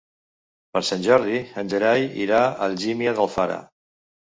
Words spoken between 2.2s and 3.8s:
irà a Algímia d'Alfara.